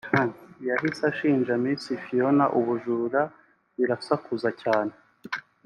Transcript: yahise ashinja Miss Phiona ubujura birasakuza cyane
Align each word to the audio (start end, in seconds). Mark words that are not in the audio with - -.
yahise 0.67 1.01
ashinja 1.11 1.53
Miss 1.63 1.83
Phiona 2.03 2.45
ubujura 2.59 3.21
birasakuza 3.77 4.49
cyane 4.61 4.93